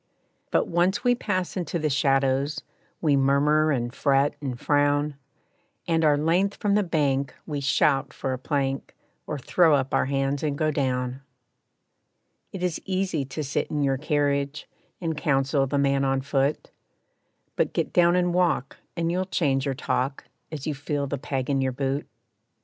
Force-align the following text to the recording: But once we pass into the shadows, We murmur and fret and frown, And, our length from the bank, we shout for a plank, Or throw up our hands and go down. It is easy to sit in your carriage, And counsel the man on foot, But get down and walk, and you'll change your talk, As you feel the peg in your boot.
But 0.49 0.67
once 0.67 1.03
we 1.03 1.13
pass 1.13 1.55
into 1.55 1.77
the 1.77 1.87
shadows, 1.91 2.63
We 3.01 3.15
murmur 3.15 3.69
and 3.71 3.93
fret 3.93 4.33
and 4.41 4.59
frown, 4.59 5.15
And, 5.87 6.03
our 6.03 6.17
length 6.17 6.55
from 6.55 6.73
the 6.73 6.81
bank, 6.81 7.35
we 7.45 7.61
shout 7.61 8.11
for 8.11 8.33
a 8.33 8.39
plank, 8.39 8.95
Or 9.27 9.37
throw 9.37 9.75
up 9.75 9.93
our 9.93 10.05
hands 10.07 10.41
and 10.41 10.57
go 10.57 10.71
down. 10.71 11.21
It 12.51 12.63
is 12.63 12.81
easy 12.83 13.25
to 13.25 13.43
sit 13.43 13.69
in 13.69 13.83
your 13.83 13.99
carriage, 13.99 14.67
And 14.99 15.15
counsel 15.15 15.67
the 15.67 15.77
man 15.77 16.03
on 16.03 16.21
foot, 16.21 16.71
But 17.55 17.71
get 17.73 17.93
down 17.93 18.15
and 18.15 18.33
walk, 18.33 18.77
and 18.97 19.11
you'll 19.11 19.25
change 19.25 19.65
your 19.67 19.75
talk, 19.75 20.23
As 20.51 20.65
you 20.65 20.73
feel 20.73 21.05
the 21.05 21.19
peg 21.19 21.47
in 21.47 21.61
your 21.61 21.73
boot. 21.73 22.07